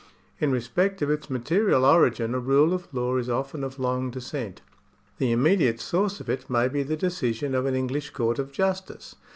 [0.39, 4.61] In respect of its material origin a rule of law is often of long descent.
[5.19, 9.13] The immediate source of it may be the decision of an English court of justice.